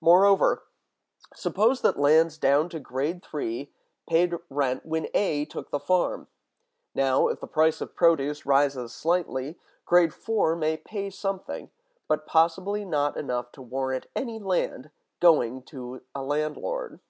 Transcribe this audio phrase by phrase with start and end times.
[0.00, 0.64] Moreover,
[1.34, 3.74] suppose that lands down to grade three
[4.08, 6.28] paid rent when A took the farm;
[6.94, 11.70] now, if the price of produce rises slightly, grade four may pay something,
[12.08, 14.86] but possibly not enough to warrant any rent
[15.20, 17.00] going to a landlord.